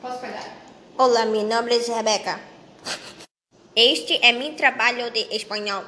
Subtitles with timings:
[0.00, 0.56] Posso pegar?
[0.96, 2.40] Olá, meu nome é Rebeca.
[3.76, 5.84] Este é meu trabalho de espanhol.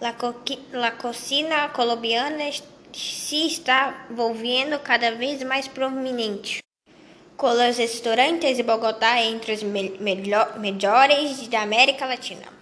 [0.00, 0.34] La, co
[0.72, 2.50] la cocina colombiana
[2.92, 6.58] se está volvendo cada vez mais prominente,
[7.36, 9.90] com os restaurantes de Bogotá entre os me
[10.58, 12.52] melhores da América Latina.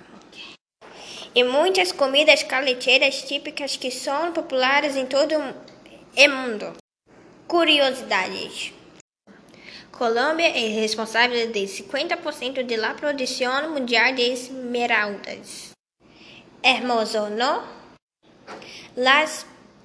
[1.34, 6.76] E muitas comidas calenteiras típicas que são populares em todo o mundo.
[7.48, 8.72] Curiosidades.
[9.92, 15.70] Colômbia é responsável de 50% de la produção mundial de esmeraldas.
[16.62, 17.62] Hermoso, não?
[18.96, 19.24] La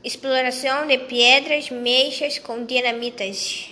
[0.03, 3.69] exploração de pedras mechas com dinamitas.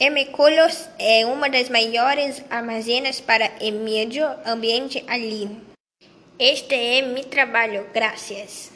[0.00, 5.48] Herméculos é uma das maiores armazenas para o meio ambiente ali.
[6.38, 7.86] Este é meu trabalho.
[7.92, 8.73] Graças.